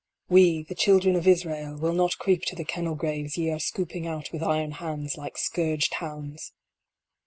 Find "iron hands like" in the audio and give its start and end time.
4.41-5.37